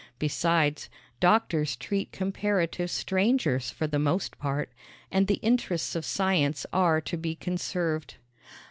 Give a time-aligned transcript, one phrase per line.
[0.17, 4.71] Besides, doctors treat comparative strangers for the most part,
[5.11, 8.15] and the interests of science are to be conserved.